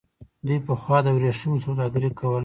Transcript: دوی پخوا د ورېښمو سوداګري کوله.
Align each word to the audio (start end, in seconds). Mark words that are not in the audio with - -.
دوی 0.45 0.59
پخوا 0.67 0.97
د 1.05 1.07
ورېښمو 1.15 1.63
سوداګري 1.65 2.09
کوله. 2.19 2.39